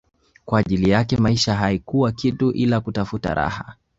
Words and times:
kwa 0.45 0.59
ajili 0.59 0.89
yake 0.89 1.17
maisha 1.17 1.55
haikuwa 1.55 2.11
kitu 2.11 2.51
ila 2.51 2.79
kutafuta 2.81 3.33
raha 3.33 3.75